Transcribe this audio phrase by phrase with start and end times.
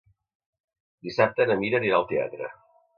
[1.09, 2.55] Dissabte na Mira anirà al teatre.